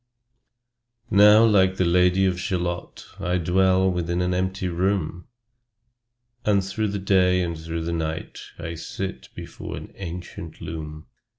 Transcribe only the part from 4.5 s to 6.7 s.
room, And